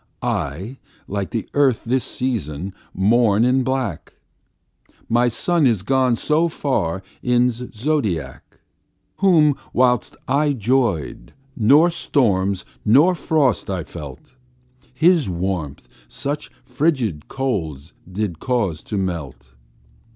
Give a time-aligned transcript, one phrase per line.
[0.23, 0.77] I,
[1.07, 4.15] like the Earth this season, mourn in black,
[5.07, 8.59] My Sun is gone so far in's zodiac,
[9.17, 14.33] Whom whilst I 'joyed, nor storms, nor frost I felt,
[14.91, 19.53] His warmth such fridged colds did cause to melt.